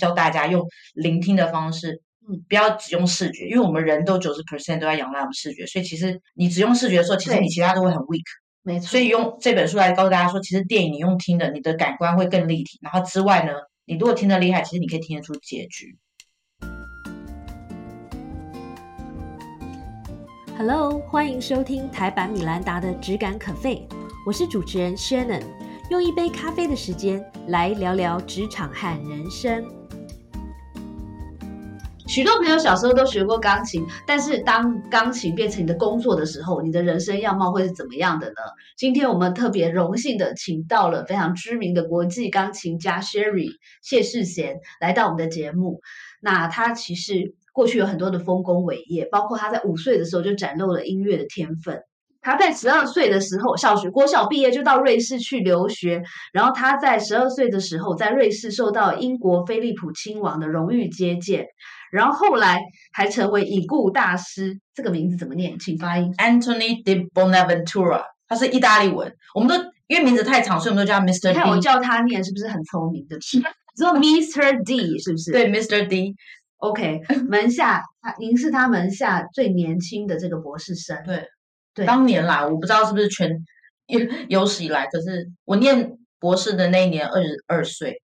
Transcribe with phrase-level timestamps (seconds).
[0.00, 8.24] 教大家用聆听的方式，嗯，不要只用视觉，因为我们人都九十 percent 都在仰赖我们视觉，所以其实你只用视觉的时候，其实你其他都会很 weak。
[8.62, 8.88] 没错。
[8.88, 12.80] 所以用这本书来告诉大家说，其实电影你用听的，你的感官会更立体。
[12.82, 13.52] 然后之外呢，
[13.84, 15.96] 你如果听得厉害，其实你可以听得出结局。
[20.58, 23.86] Hello，欢迎收听台版米兰达的《只感可废》，
[24.26, 25.42] 我是主持人 Shannon，
[25.90, 29.83] 用一杯咖啡的时间来聊聊职场和人生。
[32.14, 38.34] 许多朋友小时候都学过钢琴，但是当钢琴变成你的工作的时候，你的人生样貌会是怎么样的呢？
[38.76, 43.48] 今天我们特别荣幸的请到了非常知名的国际钢琴家 Sherry
[43.82, 45.80] 谢世贤来到我们的节目。
[46.20, 51.82] 那他其实过去有很多的丰功伟业，包括他在五岁的时候就展露了音乐的天分。
[52.22, 61.48] 他在十二岁的时候，小学国小毕业就到瑞士去留学，然后他在十二岁的时候在瑞士受到英国菲利普亲王的荣誉接见。
[61.94, 62.60] 然后后来
[62.92, 65.56] 还成为已故大师，这个名字怎么念？
[65.60, 66.12] 请发音。
[66.14, 69.14] Anthony de Bonaventura，他是意大利文。
[69.32, 69.54] 我们都
[69.86, 71.32] 因为名字太长，所以我们都叫 Mr.
[71.32, 71.34] D。
[71.34, 73.16] 看我叫他念是不是很聪明的？
[73.78, 74.64] 说 Mr.
[74.64, 75.30] D 是不是？
[75.30, 75.86] 对，Mr.
[75.86, 76.16] D。
[76.56, 81.00] OK，门下他，您是他门下最年轻的这个博士生。
[81.04, 81.28] 对
[81.74, 83.30] 对，当年啦我不知道是不是全
[83.86, 88.02] 有有史以来，可是我念博士的那一年二十二岁，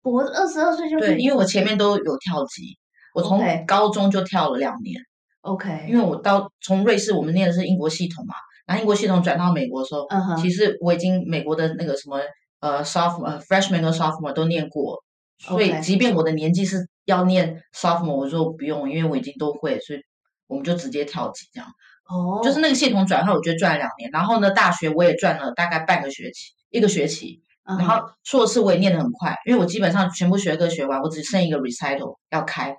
[0.00, 2.77] 博二十二岁就对，因为我前面都有跳级。
[3.18, 5.00] 我从高中就跳了两年
[5.40, 8.34] ，OK，因为我到从瑞士，我们念的是英国系统嘛，
[8.66, 10.06] 然后英国系统转到美国的时候，
[10.40, 12.20] 其实我已经美国的那个什么
[12.60, 15.02] 呃 sophomore、freshman 和 sophomore 都念过，
[15.38, 20.00] 所以即便我的年纪是要念 sophomore，我说不用，因为我已经都会，所以
[20.46, 21.68] 我们就直接跳级这样。
[22.08, 32.74] 哦，就是那个系统转换，我觉得转了两年，然后呢，大学我也转了大概半个学期，一个学期，然后硕士我也念得很快，因为我基本上全部学科学完，我只剩一个 recital 要开。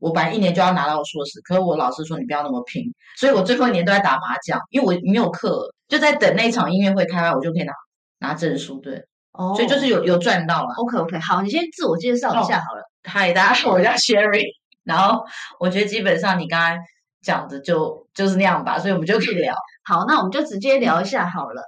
[0.00, 7.72] 我本来一年就要拿到硕士，可是我老师说你不要那么拼，所以我最后一年都在打麻将，因为我没有课，就在等那场音乐会开完，我就可以拿
[8.18, 8.80] 拿证书。
[8.80, 10.74] 对，哦，所以就是有有赚到了。
[10.74, 12.82] OK OK，好，你先自我介绍一下好了。
[13.04, 14.46] 嗨，大家好，我叫 Sherry。
[14.82, 15.22] 然后
[15.58, 16.78] 我觉得基本上你刚才
[17.22, 19.54] 讲的就就是那样吧，所以我们就可以聊。
[19.84, 21.62] 好，那我们就直接聊一下好了。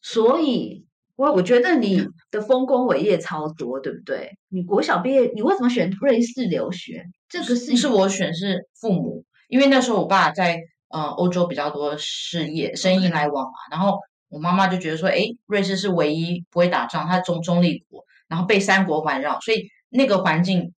[0.00, 0.86] 所以。
[1.16, 4.36] 我我觉得你的丰功伟业超多，对不对？
[4.48, 7.04] 你国小毕业，你为什么选瑞士留学？
[7.28, 20.72] 这个是是我选，是父母，因为那时候我爸在呃欧洲比较多事业生意来往嘛，然后我妈妈就觉得说，哎，瑞士是唯一不会打仗，它中中立国，然后被三国环绕，所以那个环境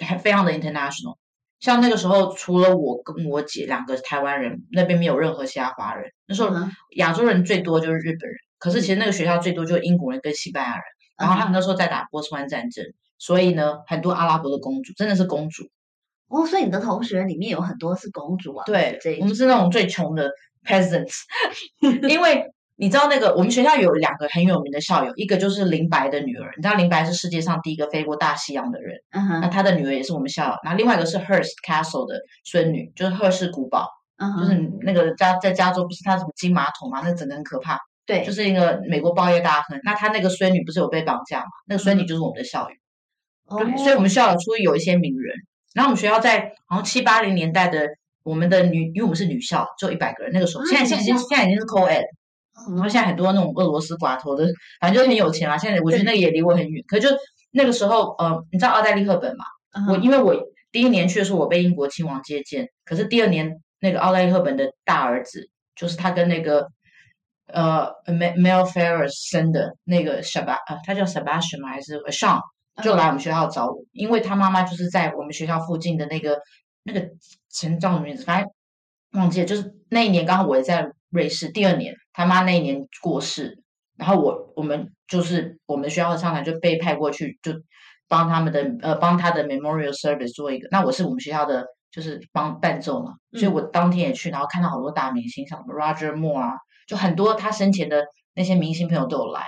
[0.00, 1.16] 还非常的 international。
[1.60, 6.10] 像那个时候，除了我跟我姐两个台湾人，那边没有任何其他华人。
[6.26, 6.50] 那时候
[6.96, 8.36] 亚洲人最多就是日本人。
[8.58, 10.82] 可是其实那个学校最多就是英国人跟西班牙人，
[11.18, 12.84] 然后他们那时候在打波斯湾战争，
[13.18, 15.64] 所以呢，很多阿拉伯的公主真的是公主
[16.28, 16.46] 哦。
[16.46, 18.64] 所以你的同学里面有很多是公主啊？
[18.66, 20.30] 对，我们是那种最穷的
[20.64, 21.14] peasants。
[22.08, 30.54] 因为你知道那个我们学校有两个很有名的校友，一个就是林白的女儿，你知道林白是世界上第一个飞过大西洋的人，嗯哼，那他的女儿也是我们校友。
[30.62, 37.78] 那另外一个是 Hearst Castle 的孙女，就是赫氏古堡，嗯，就是那个加在加州不是他什么金马桶嘛，那整个很可怕。
[38.06, 39.80] 对，就是一个美国报业大亨。
[39.82, 41.46] 那他那个孙女不是有被绑架嘛？
[41.66, 43.56] 那个孙女就是我们的校友。
[43.58, 45.34] 对，所以我们校友出有一些名人。
[45.74, 47.88] 然后我们学校在好像七八零年代的，
[48.22, 50.32] 我们的女，因为我们是女校，就一百个人。
[50.32, 52.04] 那个时候，现在现在已经现在已经是 co-ed。
[52.74, 54.46] 然后现在很多那种俄罗斯寡头的，
[54.80, 55.58] 反正就很有钱啊。
[55.58, 56.84] 现在我觉得那个也离我很远。
[56.86, 57.08] 可就
[57.50, 59.44] 那个时候，呃，你知道奥黛丽赫本嘛？
[59.88, 60.34] 我因为我
[60.70, 62.68] 第一年去的时候，我被英国亲王接见。
[62.84, 66.68] 可是第二年，那个奥黛丽赫本的大儿子，就是他跟那个。
[67.46, 71.68] 呃，Mel Ferris 生的那个 Sab 呃，他叫 Sebastian 吗？
[71.68, 72.40] 还是 Sean？
[72.82, 76.38] 就来我们学校找我，因为他妈妈就是在我们学校附近的那个
[76.82, 77.08] 那个
[77.50, 78.22] 城叫什么名字？
[78.24, 78.50] 反正
[79.12, 79.46] 忘记了。
[79.46, 83.62] 就是那一年刚好我也在瑞士，第二年他妈那一年过世，
[83.96, 87.52] 然后我我们就是我们学校的商场就被派过去，就
[88.08, 90.68] 帮他们的呃帮他的 Memorial Service 做一个。
[90.70, 96.52] 那我是我们学校的就是帮伴奏嘛，所以我当天也去，然后看到好多大明星，像什么 Roger Moore 啊。
[96.86, 98.04] 就很多他生前的
[98.34, 99.44] 那些明星朋友都有来，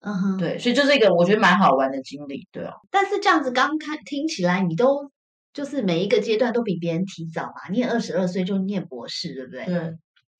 [0.00, 2.74] 嗯哼，对，所以就是一个我觉得蛮好玩的经历，对啊。
[2.90, 5.10] 但是这样子刚看听起来，你都
[5.52, 9.64] 就是每一个阶段都比别人提早嘛，你也二十二岁就念博士，对不对？
[9.64, 9.96] 对，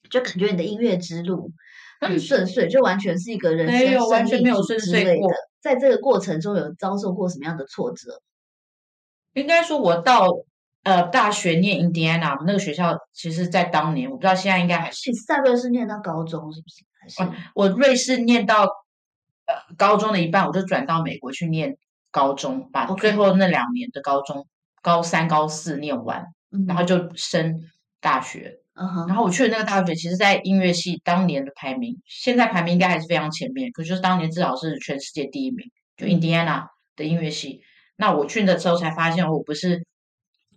[0.09, 1.51] 就感觉你的音乐之路
[2.01, 5.13] 很顺遂，就完全是一个人生完全没有顺遂的。
[5.61, 8.21] 在这个过程中有遭受过什么样的挫折？
[9.33, 10.29] 应该说，我到。
[10.87, 15.11] 呃，大学念 Indiana，我们那个学校其实，在当年，我不知道现在应该还是。
[15.27, 16.85] 在瑞士念到高中是不是？
[17.01, 18.63] 还是我瑞士念到
[19.47, 21.77] 呃高中的一半，我就转到美国去念
[22.13, 24.47] 高中，把最后那两年的高中
[24.81, 27.65] 高三、高四念完，嗯然后就升
[28.01, 28.61] 大学。
[28.75, 37.63] 嗯哼，然后我去的那个大学，其实在音乐系当年的排名，现在排名应该还是非常前面，可就是当年至少是全世界第一名，就嗯 Indiana 的音乐系。
[37.97, 39.85] 那我去的时候才发现，我不是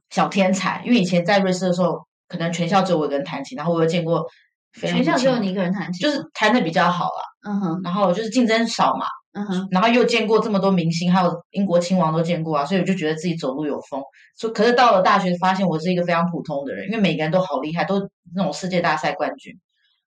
[0.10, 4.26] 小天才，因为以前在瑞士的时候，可能全校只有我一个人弹琴，然后我有见过
[4.74, 14.02] 全校只有你一个人弹琴，就是弹的比较好啦，嗯哼然后就是竞争少嘛，嗯哼，然后又见过这么多明星，还有英国亲王都见过啊，所以我就觉得自己走路有风。
[14.36, 19.54] 所以可是到了大学，发现我是一个非常普通的人，因为每个人都好厉害，都那种世界大赛冠军，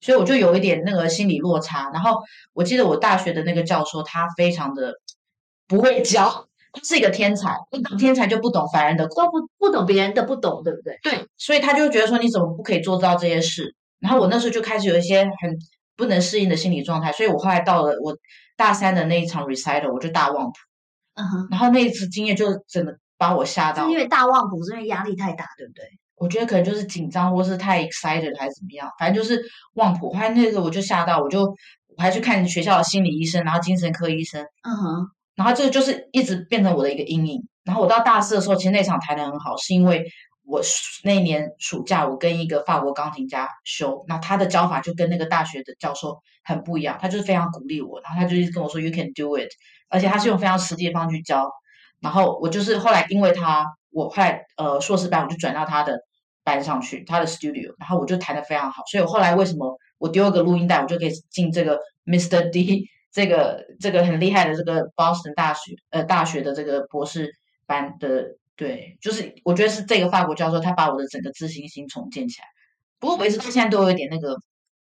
[0.01, 1.91] 所以我就有一点那个心理落差。
[1.93, 2.21] 然后
[2.55, 4.95] 我记得我大学的那个教授，他非常的
[5.69, 7.55] 不会教，他是一个天才，
[7.99, 9.21] 天才就不懂凡人的苦。
[9.21, 10.99] 都不不懂别人的不懂，对不对？
[11.03, 13.75] 对，所以他就觉得说你怎么不可以做到这些事？
[14.01, 15.57] 然后我那时候就开始有一些很
[15.97, 18.17] 不能适应的心理状态，所以我后来到了我
[18.57, 20.53] 大三的那一场 recital，我就大忘谱。
[21.15, 25.85] 嗯哼，然后那一次经验就真的把我吓到是因，为大忘谱，是因为压力太大，对不对？
[26.17, 29.45] 我觉得可能就是紧张或是太 excited 还是怎么样，反正就是
[29.75, 30.13] 忘谱。
[30.13, 37.47] 后来那个我就吓到，我就我还去看学校的心理医生，然后精神科医生，嗯哼，然后这个就是一直变成我的一个阴影。
[37.65, 40.05] 然后我到大四的时候，其实那场弹得很好，是因为
[40.45, 40.61] 我
[41.05, 49.49] 那年暑假我跟一个法国钢琴家修，那他的教法就跟那个大学的教授很不一样，他就是非常鼓励我，然后他就一直跟我说 you can do it，
[49.89, 51.49] 而且他是用非常实际的方式去教。
[52.01, 56.01] 然后我就是后来因为他，我后来呃硕士班我就转到他的
[56.43, 62.51] 班上去，他的 studio，然后我就弹得非常好，所以我后来为什么我丢一个录音带，我就可以进这个 Mr.
[62.51, 67.31] D 这个这个很厉害的这个 Boston 大学呃大学的这个博士
[67.67, 72.47] 班的，对，就是我觉得是这个法国教授他把我的整个自信心重建起来。
[72.99, 74.37] 不过我一直到现在都有一点那个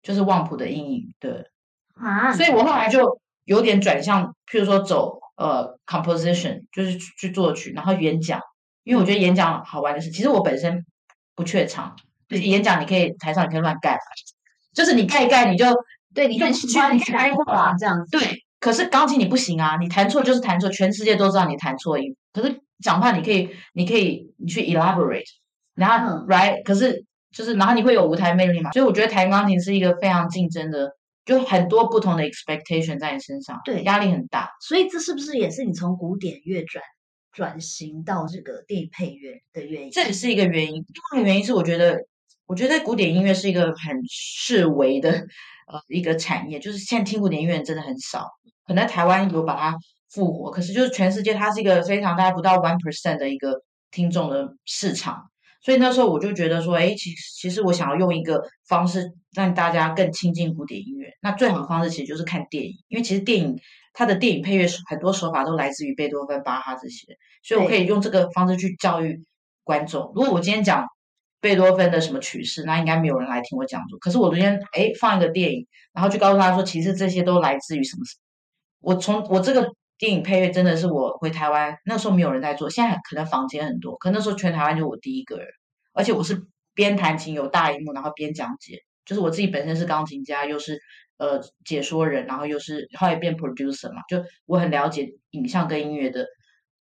[0.02, 1.46] 就是忘谱的阴影，对，
[1.94, 8.42] 啊，所以我后来就有点转向，譬如说走呃 composition，就是去去作曲，然后演讲，
[8.84, 10.86] 因为我觉得演讲好玩的是，其实我本身
[11.36, 11.96] 不怯场，
[12.30, 14.00] 就是演讲你可以台上你可以乱盖，
[14.74, 15.66] 就是你盖一盖你就
[16.16, 22.16] 对你很就喜欢去开话话这样子，对，可是钢琴你不行啊，你弹错就是弹错，全世界都知道你弹错音。
[22.34, 25.26] 可是讲话你可以，你可以你去 elaborate，
[25.76, 30.90] 然后、嗯 right，可是就是然后你会有舞台魅力嘛，所以我觉得弹钢琴是一个非常竞争的，
[31.26, 34.50] 就很多不同的 expectation 在你身上，对压力很大。
[34.62, 36.84] 所以这是不是也是你从古典乐转
[37.34, 39.92] 转型到这个电影配乐的原因？
[39.92, 40.74] 这也是一个原因。
[40.76, 41.98] 另外一个原因是，我觉得，
[42.46, 45.26] 我觉得古典音乐是一个很视为的
[45.66, 48.30] 呃一个产业，就是现在听古典音乐人真的很少，
[48.66, 49.78] 可能台湾有把它
[50.10, 55.30] 复活，可是就是全世界它是一个非常大概不到 one percent 的一个听众的市场。
[55.62, 61.10] 所以那时候我就觉得说，哎，其实其实我想要用一个方式让大家更亲近古典音乐。
[61.22, 63.60] 那最好的方式其实就是看电影，因为其实电影
[63.92, 69.20] 它的电影配乐很多手法都来自于贝多芬、巴哈这些，所以我可以用这个方式去教育
[69.64, 70.12] 观众。
[70.14, 70.86] 如果我今天讲
[71.46, 74.00] 贝多芬的什么曲式，那应该没有人来听我讲座。
[74.00, 78.02] 可是我昨天哎放一个电影，然后就告诉他说，其实这些都来自于什么？
[78.82, 85.46] 我从我这个电影配乐真的是我回台湾那时候没有人在做，现在可能房间很多，可那时候全台湾就我第一个人，
[85.94, 90.80] 而且我是边弹琴有大荧幕，然后边讲解，就是我自己本身是钢琴家，又是
[91.18, 96.26] 呃解说人，然后又是后来变 producer 嘛，就我很了解影像跟音乐的，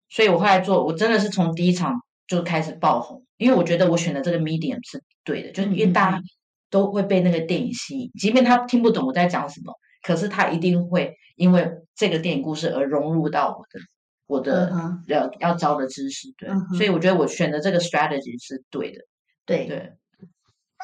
[0.08, 6.22] 所以我后来做，我真的是从第一场就开始爆红，因为我觉得我选的这个 medium 是对的，就是因为大家
[6.70, 9.72] 都会被那个电影吸引，即便他听不懂我在讲什么，
[10.02, 13.80] 可是他一定会因为这个电影故事而融入到我的
[14.26, 14.72] 我的
[15.06, 19.00] 要要教的知识，对，所以我觉得我选的这个 strategy 是对的，
[19.44, 19.92] 对，对。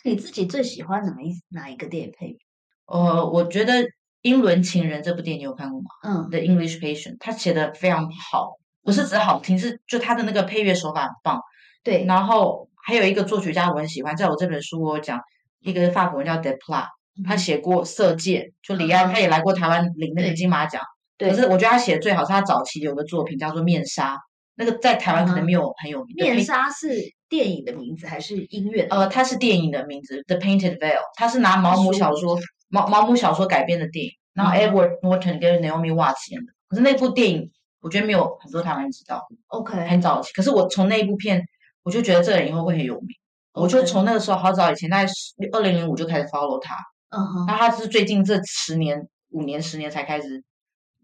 [0.02, 2.38] 那你自己最喜欢哪一哪一个电影配乐？
[2.86, 3.74] 呃，我觉得
[4.22, 11.40] 《英伦情人》这部电影你有看过吗嗯？The English Patient，他写的非常好，不是只好听，是就他的那个配乐手法很棒。
[11.82, 15.20] 对，然后还有一个作曲家我很喜欢，在我这本书我有讲，
[15.60, 16.86] 一个法国人叫 Desplat，
[17.26, 20.82] 他写过《色戒》，就李安，嗯他也来过台湾领那个金马奖。
[21.16, 24.14] 对可是我觉得他写的最好是他早期有个作品叫做《面纱》，
[24.54, 26.16] 那个在台湾可能嗯没有很有名。
[26.16, 26.88] 面纱是
[27.28, 28.86] 电影的名字还是音乐？
[28.90, 36.52] 呃，它是电影的名字《The Painted Veil》，它是拿毛姆小说毛毛姆小说改编的电影，然后嗯 Edward Norton 跟 Naomi Watts 演的。
[36.68, 37.50] 可是那部电影
[37.82, 40.32] 我觉得没有很多台湾人知道，OK，很早期。
[40.32, 41.42] 可是我从那一部片，
[41.82, 43.08] 我就觉得这个人以后会很有名。
[43.52, 45.06] 我就从那个时候好早以前，在
[45.52, 46.76] 二零零五就开始 follow 他，
[47.10, 50.42] 嗯哼，那他是最近这十年、五年、十年才开始，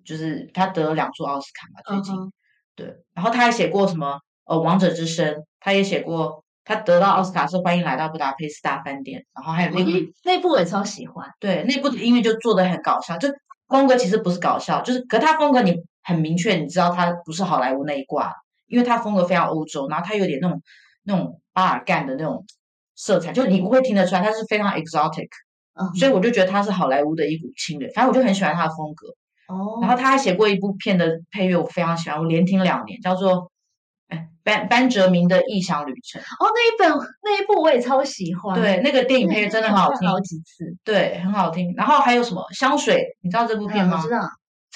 [0.04, 2.33] 就是他得了两座奥斯卡嘛，最近。
[2.76, 9.90] 对，然后他还写过什么呃《王者之声》，他也写过，他得到奥斯卡是《欢迎来到布达佩斯大饭店》，然后还有那个、
[10.25, 11.28] 那部我也超喜欢。
[11.40, 13.28] 对那部的音乐就做的很搞笑，就
[13.68, 18.33] 风格其实不是搞笑，就是可他风格你很明确，你知道他不是好莱坞那一挂，
[18.66, 20.62] 因为他风格非常欧洲，然后他有点那种
[21.04, 22.44] 那种巴尔干的那种
[22.94, 25.28] 色彩，就你不会听得出来，他是非常 exotic，
[25.75, 29.08] 嗯，所以我就觉得他是好莱坞的一股清流，反正我就很喜欢他的风格。
[29.49, 33.52] 哦，然后他还写过一部片的配乐，我非常喜欢，我连听两年，叫做
[34.08, 36.20] 哎班班哲明的异想旅程。
[36.20, 40.76] 哦，那一本那一部我也超喜欢，对，那个电影配乐真的很好听，好几次。
[40.82, 41.73] 对，很好听。
[41.76, 43.16] 然后还有什么香水？
[43.20, 43.99] 你知道这部片吗？
[43.99, 44.20] 嗯我知道，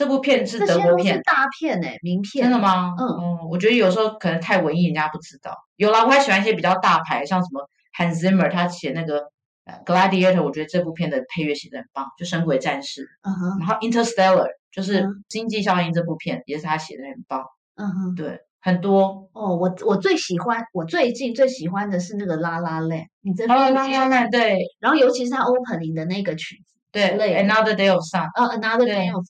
[0.01, 2.45] 这部片是德国片，大片哎，名片。
[2.45, 2.59] 真的？
[2.59, 2.95] 吗？
[2.99, 5.55] 嗯嗯，我觉得有时候可能太文艺，人家不知道。
[5.77, 9.29] 有啦，我还喜欢一些比较大牌，像什么 Hans Zimmer，他写那个
[9.67, 13.03] 呃 Gladiator，我觉得这部片的配乐写的很棒，就《神鬼战士》。
[13.29, 17.45] 嗯哼，然后 Interstellar 就是嗯《星际效应》这部片也是他写的很棒。
[17.77, 18.15] 嗯哼。
[18.15, 19.29] 对，很多。
[19.35, 29.27] 哦，我我最喜欢，我最近最喜欢的是那个《拉拉链》，你这哦，拉拉曼对然后尤其是他 opening 的那个曲子，对，Another Day of Sun，呃，Another Day of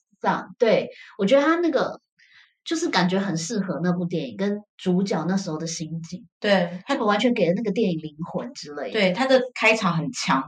[0.57, 1.99] 对我觉得他那个
[2.63, 8.91] 就是感觉很适合那部电影跟主角那时候的心境，对他们完全给了那个电影灵魂之类的。
[8.91, 10.43] 对，他的开场很强，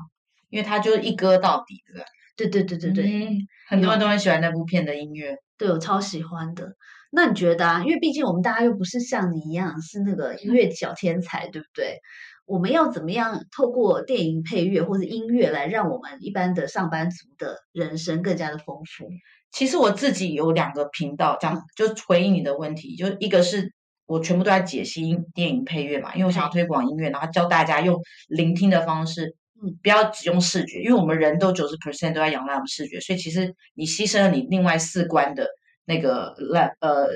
[0.49, 2.05] 因为他就是一歌到底，对不对？
[2.35, 5.35] 对对对对对，嗯很多人都很喜欢那部片的音乐。
[5.57, 6.73] 对我超喜欢的。
[7.11, 7.83] 那你觉得啊？
[7.83, 11.99] 因为毕竟我们大家又不是像你一样是那个音乐小天才，对不对？
[12.45, 19.09] 我们要怎么样透过电影配乐或者音乐来让我们一般的上班族的人生更加的丰富？
[19.53, 23.71] 其实我自己有两个频道，这样就回应你的问题，就一个是
[24.07, 27.95] 我全部都在解析音电影配乐嘛，因为我想要推广音乐，然后教大家用
[28.27, 35.47] 聆听的方式，嗯，不要只用视觉，因为我们人都九十 percent 都在仰赖我们视觉，所以其实你牺牲了你另外四关的
[35.85, 37.07] 那个来呃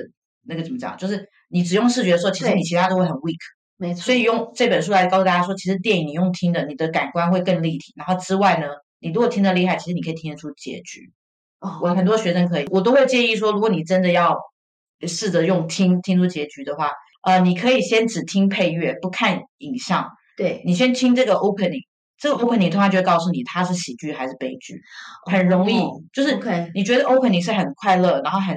[0.46, 3.36] 那个怎么讲，就是你只用视觉的时候，其实你其他都会很 weak。
[3.76, 7.92] 没错，所以用这本书来告诉大家说，其实电影你用听的，你的感官会更立体。
[7.96, 8.66] 然后之外呢，
[9.00, 11.12] 你如果听得厉害，其实你可以听得出结局。
[11.60, 14.36] 哦，我很多学生可以，我都会建议说，如果你真的要
[15.06, 21.82] 试着用听听出结局的话，呃，你可以先只听配乐，不看影像，对，你先听这个 opening。
[22.16, 24.80] 这个 opening 通常就会告诉你它是喜剧还是悲剧，
[25.30, 26.36] 很容易，哦就是
[26.74, 28.56] 你觉得 opening 是很快乐，然后很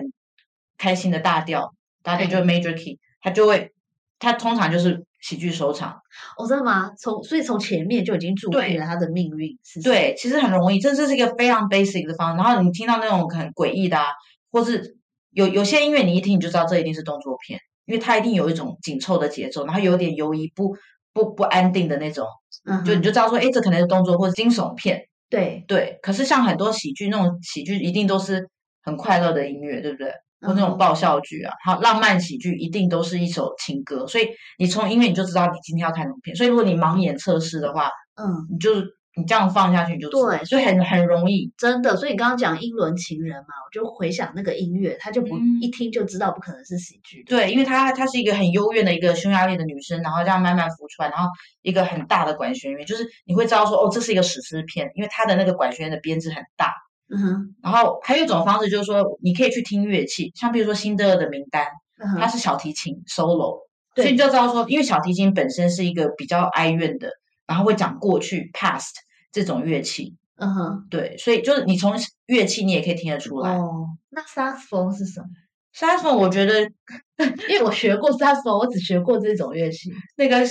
[0.80, 3.72] 开心的大调，大调就是 major key，它就会，
[4.18, 6.02] 它通常就是喜剧收场。
[6.38, 6.92] 哦，真的吗？
[6.98, 12.44] 从所以从前面就已经注定了他的命运是对，其实很容易，这这是一个非常 basic 的方式。
[12.44, 14.08] 然后你听到那种很诡异的啊，
[14.52, 14.98] 或是
[15.32, 20.76] 有有些音乐你一听你就知道这一定是动作片，因为它一定有一种紧凑的节奏，然后有点犹疑不
[21.14, 22.26] 不不安定的那种，
[22.66, 25.08] 嗯，就你就知道说，哎，这可能是动作或者惊悚片。
[25.30, 28.50] 对，对，可是像很多喜剧那种喜剧一定都是
[28.84, 30.12] 很快乐的音乐，对不对？
[30.42, 34.08] 或那种爆笑剧啊，好浪漫喜剧，一定都是一首情歌。
[34.08, 36.36] 所以你从音乐你就知道你今天要看什么片。
[36.36, 38.72] 所以如果你盲眼测试的话，嗯，你就
[39.16, 41.52] 你这样放下去你就对所以很很容易。
[41.58, 41.98] 真的。
[41.98, 47.24] 所以你刚刚讲英伦情人嘛，我就回想那个音乐，他就不、嗯一听就知道不可能是喜剧。
[47.28, 51.30] 对，因为她她是一个很幽怨的一个匈牙利的女生，然后这样慢慢浮出来，然后
[51.62, 56.74] 一个很大的管弦乐，就是你会知道说，哦，这是一个史诗片，因为它的那个管弦乐的编制很大。
[57.14, 61.68] 嗯哼，然后还有一种方式就是说，你可以去听乐器，像比如说辛德勒的名单，
[62.00, 63.60] 嗯哼，它是小提琴 solo，
[63.94, 67.10] 对所以你就知道说，因为小提琴本身是一个比较哀怨的，
[67.46, 68.92] 然后会讲过去 past
[69.32, 71.94] 这种乐器，嗯哼，对，所以就是你从
[72.28, 73.58] 乐器你也可以听得出来。
[73.58, 75.28] 哦，那萨克斯风是什么？
[75.74, 76.62] 萨克斯风我觉得
[77.50, 79.90] 因为我学过萨克斯风，我只学过这种乐器。
[80.16, 80.42] 那个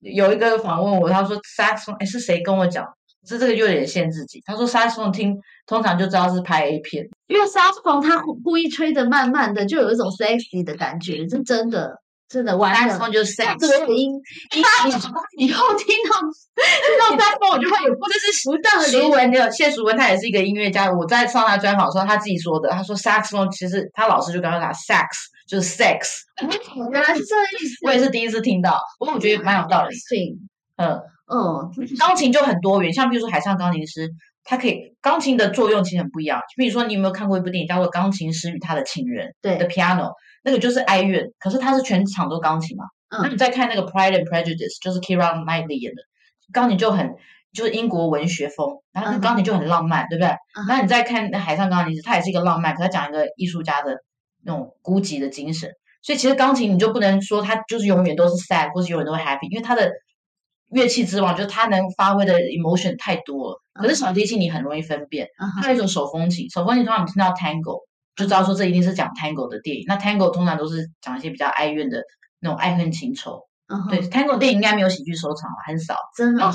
[0.00, 2.86] 有一个访问我，他说萨克斯风，哎，是谁跟我讲？
[3.26, 4.42] 这这个就有点限自己。
[4.44, 5.36] 他说萨克斯风听
[5.66, 11.96] 通常就知道是拍 A 片，因为萨克斯风它故故意吹的慢慢的，就有一种 sexy 的感觉，这真的
[12.28, 12.78] 真的完了。
[12.78, 13.86] 萨克斯风就是这 sex。
[13.86, 14.12] 个音，
[14.56, 16.20] 以以后听到
[16.56, 20.90] 听到萨克斯风，我就会有或者是不当的联淑文，你有谢淑文，他也是一个音乐家。
[20.90, 25.06] 我在上他专访的时候，他自己说的，他说萨克斯风其实他老师就跟他讲 sax
[25.46, 26.22] 就是 sex，
[26.90, 27.86] 原来是这个意思。
[27.86, 29.94] 我也是第一次听到，不过我觉得蛮有道理。
[30.76, 30.98] 嗯，
[31.32, 34.10] 嗯，钢琴就很多元，像比如说海上钢琴师，
[34.44, 36.40] 它可以钢琴的作用其实很不一样。
[36.56, 40.12] 比如说你有没有看过一部电影叫做《钢琴师与他的情人》对的 Piano，
[40.44, 42.84] 那个就是哀怨，可是它是全场都钢琴嘛。
[43.10, 46.02] 那嗯你再看那个《Pride and Prejudice》，就是 Keira Knightley 演的，
[46.52, 47.14] 钢琴就很
[47.52, 50.28] 就是英国文学风，然后那钢琴就很浪漫，对不对？
[50.28, 53.96] 嗯那你再看那海上钢琴师，它也是一个浪漫，可它讲一个艺术家的
[54.44, 55.70] 那种孤寂的精神。
[56.02, 59.92] 所以其实钢琴你就不能说它就是永远都是 sad 或是永远都会 happy，因为它的
[60.72, 63.62] 乐器之王就是它能发挥的 emotion 太多了。
[63.74, 67.84] 可是小提琴你很容易分辨，嗯哼还有一种手风琴，手风琴通常你听到 tango
[68.16, 69.84] 就知道说这一定是讲 tango 的电影。
[69.86, 72.02] 那 tango 通常都是讲一些比较哀怨的
[72.40, 73.40] 那种爱恨情仇。
[73.88, 75.96] 对，tango 电影应该没有喜剧收场了，很少。
[76.14, 76.52] 真的吗？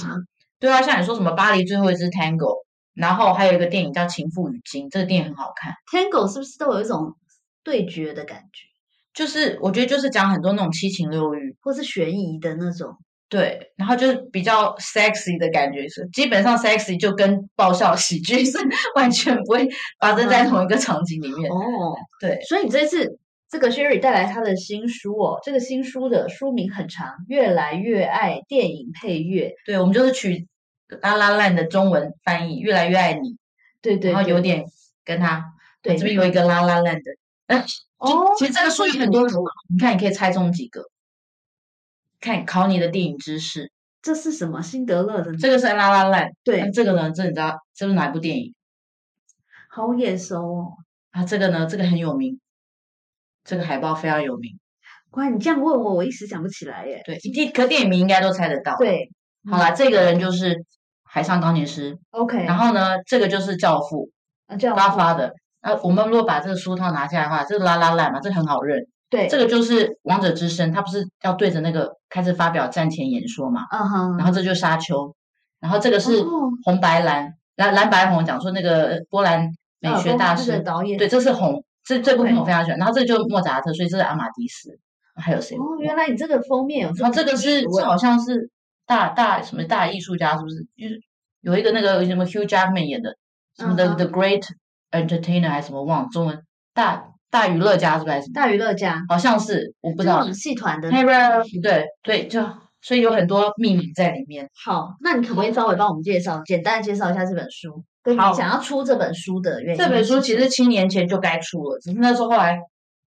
[0.60, 7.16] 对啊，像你说什么巴黎最后一支 tango，然后还有一个电影叫《情妇与金》，这个电影很好看，Tango 是不是都有一种
[7.64, 8.68] 对决的感觉，
[9.16, 12.96] 就是我觉得就是讲很多那种七情六欲，或是悬疑的那种？
[13.30, 18.58] 对，然后就是比较 sexy 的感觉是，基本上 sexy 就跟爆笑喜剧是
[18.96, 19.68] 完全不会
[20.00, 21.52] 发生在同一个场景里面。
[21.52, 23.20] 哦，对，所以你这次
[23.50, 29.50] 这个 Sherry 带来他的新书哦，这个新书的书名很长，《越来越爱电影配乐》。
[29.66, 30.48] 对，我们就是取
[31.02, 33.36] 拉拉烂的中文翻译，越来越爱你，
[33.82, 34.64] 对对对然后有点
[35.04, 35.44] 跟他，
[35.82, 37.12] 对这边有一个拉拉烂的，
[37.48, 37.62] 嗯，
[37.98, 40.82] 哦，其实这个书有很多种，你看你可以猜中几个，
[42.20, 43.72] 看考你的电影知识。
[44.02, 44.62] 这是什么？
[44.62, 48.54] 辛德勒的这个是拉拉烂，对那这个呢，这你知道这是哪一部电影
[49.70, 50.74] 好眼熟哦。
[51.12, 51.26] 啊？
[51.26, 52.40] 这个呢，这个很有名，
[53.44, 54.58] 这个海报非常有名。
[55.12, 57.02] 哇，你这样问我，我一时想不起来耶。
[57.06, 59.10] 对，电可电影名应该都猜得到。，对，
[59.50, 60.64] 好啦，这个人就是
[61.04, 64.12] 海上钢琴师，，OK，然后呢，这个就是教父
[64.46, 65.34] 啊教父发发的。
[65.62, 68.88] 那我们如果把这个书套拿下来的话，这个拉拉烂嘛，这个很好认。
[69.10, 73.62] 对，这个就是《王者之声》，他不是要对着那个开始发表战前演说嘛？
[73.72, 75.16] 嗯哼，然后这就是沙丘，
[75.60, 79.50] 然后这个是哦红白蓝蓝蓝白红，讲说那个波兰
[79.80, 82.78] 美学大师个导演对，这是红，这这部片我非常喜欢。
[82.80, 84.78] 然后这就是莫扎特，所以这是阿玛迪斯，
[85.16, 85.56] 还有谁？
[85.56, 88.50] 哦，原来你这个封面有然后这个是这这好像是
[88.86, 90.56] 大大什么大艺术家，是不是？
[90.78, 91.02] 就是
[91.40, 93.16] 有一个那个什么 Hugh Jackman 演的，
[93.56, 94.44] 什么的嗯哼 The Great
[94.92, 98.12] Entertainer 还是什么忘了中文大大娱乐家是不是？
[98.12, 100.26] 还是大娱乐家，好像是我不知道这。
[100.26, 100.90] 种戏团的。
[101.62, 102.42] 对对，就
[102.82, 104.50] 所以有很多秘密在里面。
[104.66, 109.84] 好，那你可不可以稍微帮我们介绍，简单地介绍一下这本书，跟你好想要出这本书的原因？
[109.84, 112.60] 这本书其实七年前就该出了，只是那时候后来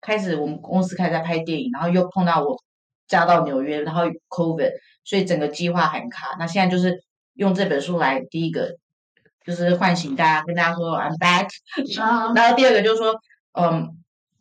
[0.02, 2.58] 开始我们公司开始在拍电影，然后又碰到我
[3.08, 4.72] 嫁到纽约，然后 COVID，
[5.04, 6.36] 所以整个计划很卡。
[6.40, 7.04] 那现在就是
[7.34, 8.78] 用这本书来第一个
[9.46, 11.50] 就是唤醒大家，跟大家说 I'm back。
[12.02, 13.14] 啊，然后第二个就是说，
[13.54, 13.90] 嗯，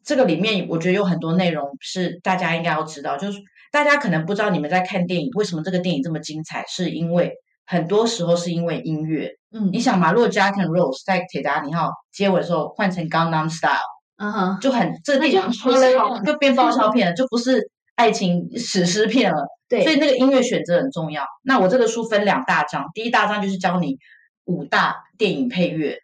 [0.05, 3.39] 这个里面我觉得有很多内容是大家应该要知道，就是
[3.73, 7.33] 大家可能不知道你们在看电影，为什么这个电影这么精彩，是因为
[7.67, 9.31] 很多时候是因为音乐。
[9.53, 13.79] 嗯你想嘛，如果 Jack and Rose 在铁达尼号接吻的时候换成 Gangnam Style，
[14.17, 19.47] 嗯哼，就很这个电影就就变爆笑片了，就不是爱情史诗片了。
[19.69, 21.25] 对，所以那个音乐选择很重要。
[21.43, 23.97] 那我这个书分两大章，第一大章就是教你
[24.45, 25.99] 五大电影配乐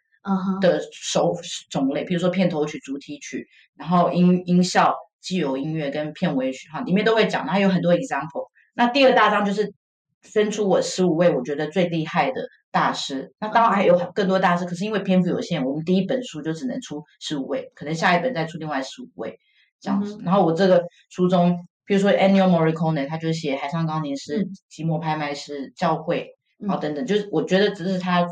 [0.61, 1.33] 的手
[1.69, 8.49] 种类，比如说片头曲、主题曲，然后音音效、既有音乐跟片尾曲，哈，里面都会讲，然后有很多 example。
[8.73, 9.73] 那第二大章就是
[10.21, 19.39] 分出我十五位我觉得最厉害的大师，那当然还有更多大师，可是因为篇幅有限，我们第一本书就只能出十五位，可能下一本再出另外十五位
[19.79, 20.17] 这样子。
[20.23, 24.51] 然后我这个书中，比如说 Ennio Morricone，他就是写《海上钢琴师》嗯。
[24.71, 28.25] 寂寞拍卖师》、教会，然等等，就是我觉得只是他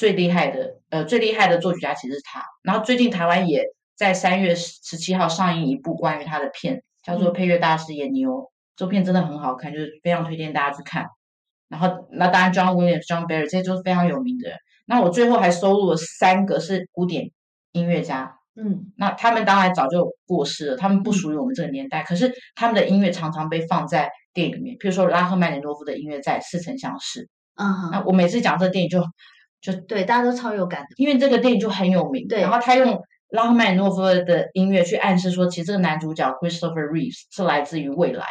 [0.00, 2.42] 最厉害的，呃，最厉害的作曲家其实是他。
[2.62, 3.62] 然后最近台湾也
[3.94, 8.30] 在三月十七号上映一部关于他的片，叫做《嗯配乐大师野牛》，
[8.76, 11.04] 这部片真的很好看，就是非常推荐大家去看。
[11.68, 14.56] 然后那当然 John Williams、John Barry 这些都是非常有名的人。
[14.86, 17.30] 那我最后还收录了三个是古典
[17.72, 27.24] 音乐家，嗯那他们当然早就过世了，他们不属于我们这个年代，可是他们的音乐常常被放在电影里面，譬如说拉赫曼尼诺夫的音乐在《似曾相识》。
[27.56, 29.04] 嗯哼，那我每次讲这个电影就
[29.60, 30.88] 就对，大家都超有感的。
[30.96, 38.24] 因为这个电影就很有名，对然后他用拉赫曼尼诺夫的音乐去暗示说，其实这个男主角 Christopher Reeves 是来自于未来。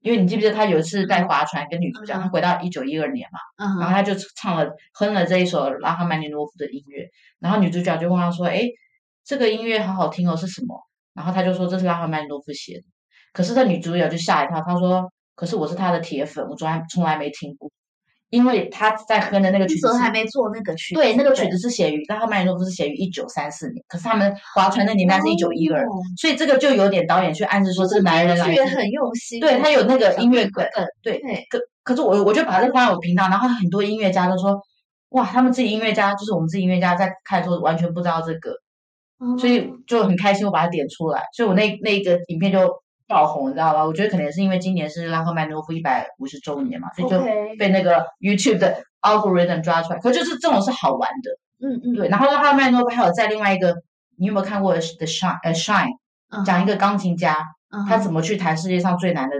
[0.00, 7.08] 因为你记不记得他有一次在划船跟女主角，嗯他回到一九一二年嘛，嗯，然后他就唱了哼了这一首拉赫曼尼诺夫的音乐，
[7.40, 8.64] 然后女主角就问他说：“哎，
[9.24, 10.78] 这个音乐好好听哦，是什么？”
[11.14, 12.84] 然后他就说：“这是拉赫曼尼诺夫写的。”
[13.32, 17.72] 可是这女主角就吓一跳，她说：“可是我是他的铁粉，我从来从来没听过，
[18.34, 25.92] 因为他在哼的那个曲子还没做那个曲子，对，那个曲子是写于拉赫曼尼诺夫是写于一九三四年，可是他们划船的年代是一九一二，哦。
[26.20, 34.60] 所以这个就有点导演去暗示说这个男人来也很用心，对他有那个音乐梗梗，对对，可可是我我就把这个放在我频道，然后很多音乐家都说，
[35.10, 38.50] 哇，他们自己音乐家就是我们自己音乐家在看的时候完全不知道这个，
[39.38, 39.78] 所以哦。
[39.86, 42.58] 就很开心我把它点出来，所以我那那一个影片就
[43.06, 43.84] 爆红，你知道吧？
[43.84, 47.20] 我觉得可能是因为今年是拉赫曼诺夫一百五十周年嘛，所以就
[47.58, 51.30] 被那个 YouTube 的 algorithm 抓出来，可就是这种是好玩的。
[51.66, 53.74] 嗯嗯，对，然后拉赫曼诺夫还有在另外一个，
[54.18, 55.38] 你有没有看过 The Shine？
[55.42, 55.96] 呃，Shine
[56.30, 57.38] 嗯讲一个钢琴家，
[57.70, 59.36] 嗯他怎么去弹世界上最难的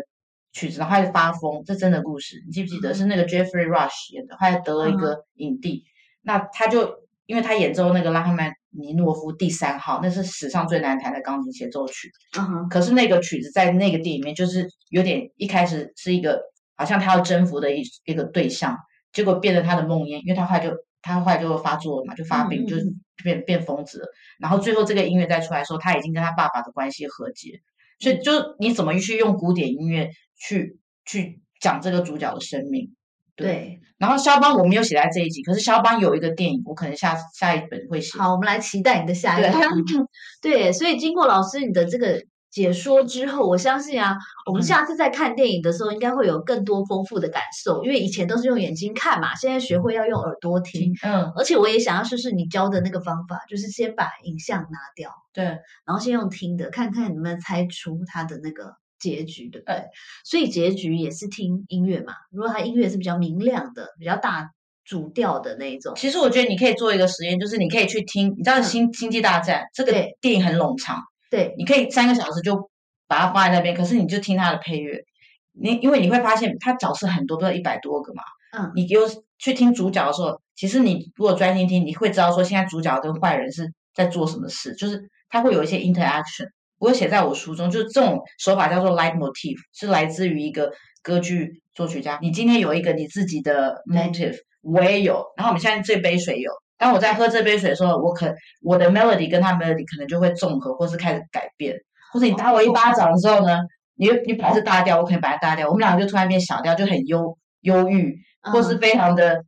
[0.53, 2.93] 曲子，然后他就发疯，这真的故事，你记不记得？
[2.93, 5.85] 嗯是那个 Jeffrey Rush 演的，他还得了一个影帝。
[6.23, 12.11] 那他就因为他演奏那个拉赫曼尼诺夫第三号，那是史上最难弹的钢琴协奏曲。
[12.37, 16.43] 嗯哼，可是那个曲子在那个电影里面，就是有点一开始是一个
[16.77, 18.77] 好像他要征服的一一个对象，
[19.13, 24.07] 结果变成他的梦魇，因为他后来就他后来就发作了嘛，就发病，嗯嗯就是变变疯子了。
[24.39, 27.61] 然后最后这个音乐再出来的时候，他已经跟他爸爸的关系和解。
[28.01, 32.95] 所以，就你怎么去用古典音乐去去讲这个主角的生命？
[33.37, 38.19] 对，然后肖邦我没有写在这一集，可是肖邦有一个电影，我可能下下一本会写。
[38.19, 39.53] 好，我们来期待你的下一对。
[40.41, 44.17] 对，所以经过老师你的这个解说之后，我相信啊，
[44.47, 50.93] 我们嗯下次在看电影的时候，应该会有更多丰富的感受，因为以前都是用眼睛看嘛，现在学会要用耳朵听。
[51.03, 58.77] 嗯，而且我也想要试试你教的那个方法，就是先把影像拿掉，对，然后先用听的，看看能不能猜出它的那个
[59.11, 59.75] 结局，对不对？
[59.75, 59.85] 呃
[60.25, 62.15] 所以结局也是听音乐嘛。
[62.31, 64.51] 如果他音乐是比较明亮的、比较大
[64.85, 70.99] 主调的那一种，其实我觉得你可以做一个实验，就是你可以去听，你知道《星星际大战》这个电影很冗长，
[71.31, 72.71] 对，你可以三个小时就
[73.07, 75.05] 把它放在那边，可是你就听它的配乐，
[75.53, 78.23] 你因为你会发现它角色很多，不知道一百多个嘛，
[78.57, 79.03] 嗯，你有
[79.39, 86.49] 去听主角的时候，其实你如果专心听，你会知道说现在主角跟坏人是在做什么事，就是他会有一些 interaction。
[86.79, 92.19] 我有写在我书中，就是这种手法叫做 light motif，是来自于一个歌剧作曲家。
[92.21, 96.51] 你今天有一个你自己的 motive，我也有，然后我们现在这杯水有。
[96.77, 101.75] 当我在喝这杯水的时候，我可我的 melody 跟他 melody 可能就会综合，或是开始改变，
[102.13, 103.61] 或者你打我一巴掌的时候呢，
[103.95, 109.45] 你你本来是大调，我可能把它大调，我们两个就突然变小调，就很忧忧郁，或是嗯非常的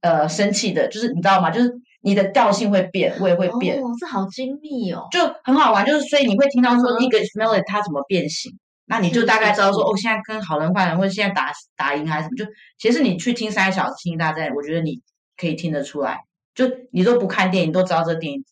[0.00, 1.50] 呃生气的，就是你知道吗？
[1.50, 1.72] 就是
[2.04, 5.08] 你的调性会变，我也会变，哦，这好精密哦。
[5.10, 5.86] 就很好玩。
[5.86, 8.52] 就是所以你会听到说嗯一个 melody 它怎么变形，
[8.84, 12.44] 那你就大概知道说哦，现在跟好人坏人，或者现在打打赢还是什么，就
[12.78, 15.00] 其实你去听三个小时《星际大战》，我觉得你
[15.38, 16.20] 可以听得出来，
[16.54, 18.44] 就你都不看电影，都知道这个电影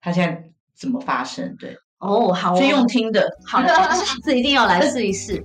[0.00, 5.44] 它现在怎么发生，对，哦，好哦，所以用听的，好的， 下次一定要来试一试。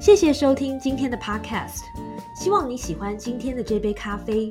[0.00, 1.82] 谢谢收听今天的 Podcast，
[2.34, 4.50] 希望你喜欢今天的这杯咖啡。